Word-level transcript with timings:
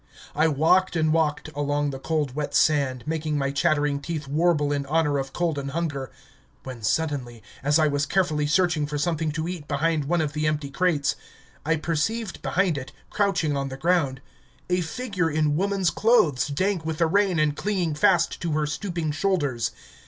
I 0.35 0.47
walked 0.47 0.95
and 0.95 1.13
walked 1.13 1.49
along 1.53 1.91
the 1.91 1.99
cold 1.99 2.33
wet 2.33 2.55
sand, 2.55 3.03
making 3.05 3.37
my 3.37 3.51
chattering 3.51 3.99
teeth 3.99 4.27
warble 4.27 4.71
in 4.71 4.87
honour 4.87 5.19
of 5.19 5.31
cold 5.31 5.59
and 5.59 5.69
hunger, 5.69 6.09
when 6.63 6.81
suddenly, 6.81 7.43
as 7.61 7.77
I 7.77 7.85
was 7.87 8.07
carefully 8.07 8.47
searching 8.47 8.87
for 8.87 8.97
something 8.97 9.31
to 9.33 9.47
eat 9.47 9.67
behind 9.67 10.05
one 10.05 10.19
of 10.19 10.33
the 10.33 10.47
empty 10.47 10.71
crates, 10.71 11.15
I 11.63 11.75
perceived 11.75 12.41
behind 12.41 12.79
it, 12.79 12.91
crouching 13.11 13.55
on 13.55 13.69
the 13.69 13.77
ground, 13.77 14.21
a 14.71 14.81
figure 14.81 15.29
in 15.29 15.55
woman's 15.55 15.91
clothes 15.91 16.47
dank 16.47 16.83
with 16.83 16.97
the 16.97 17.05
rain 17.05 17.37
and 17.37 17.55
clinging 17.55 17.93
fast 17.93 18.41
to 18.41 18.53
her 18.53 18.65
stooping 18.65 19.11
shoulders. 19.11 19.69